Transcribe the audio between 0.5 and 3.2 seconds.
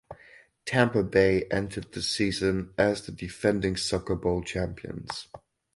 Tampa Bay entered the season as the